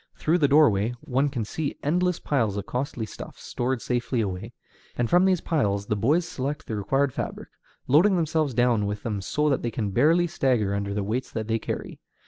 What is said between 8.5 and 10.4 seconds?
down with them so that they can barely